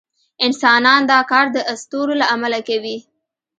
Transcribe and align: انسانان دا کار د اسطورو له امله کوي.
انسانان 0.45 1.01
دا 1.11 1.19
کار 1.31 1.45
د 1.55 1.57
اسطورو 1.73 2.13
له 2.21 2.25
امله 2.35 2.59
کوي. 2.67 2.97